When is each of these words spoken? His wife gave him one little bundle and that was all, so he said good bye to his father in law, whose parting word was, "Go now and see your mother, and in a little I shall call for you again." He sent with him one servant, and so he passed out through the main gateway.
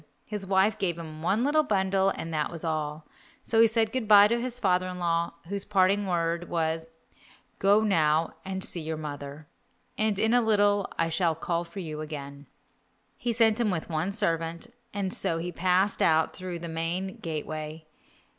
His 0.25 0.47
wife 0.47 0.79
gave 0.79 0.97
him 0.97 1.21
one 1.21 1.43
little 1.43 1.61
bundle 1.61 2.09
and 2.09 2.33
that 2.33 2.49
was 2.49 2.63
all, 2.63 3.07
so 3.43 3.61
he 3.61 3.67
said 3.67 3.91
good 3.91 4.07
bye 4.07 4.27
to 4.29 4.41
his 4.41 4.59
father 4.59 4.87
in 4.87 4.97
law, 4.97 5.35
whose 5.47 5.63
parting 5.63 6.07
word 6.07 6.49
was, 6.49 6.89
"Go 7.59 7.83
now 7.83 8.33
and 8.43 8.63
see 8.63 8.81
your 8.81 8.97
mother, 8.97 9.47
and 9.99 10.17
in 10.17 10.33
a 10.33 10.41
little 10.41 10.91
I 10.97 11.09
shall 11.09 11.35
call 11.35 11.65
for 11.65 11.81
you 11.81 12.01
again." 12.01 12.47
He 13.15 13.31
sent 13.31 13.59
with 13.63 13.85
him 13.89 13.93
one 13.93 14.11
servant, 14.11 14.65
and 14.91 15.13
so 15.13 15.37
he 15.37 15.51
passed 15.51 16.01
out 16.01 16.35
through 16.35 16.57
the 16.57 16.67
main 16.67 17.19
gateway. 17.19 17.85